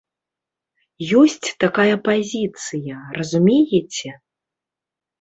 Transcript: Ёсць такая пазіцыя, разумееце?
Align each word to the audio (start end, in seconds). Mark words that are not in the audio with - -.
Ёсць 1.19 1.51
такая 1.65 1.95
пазіцыя, 2.09 2.95
разумееце? 3.21 4.09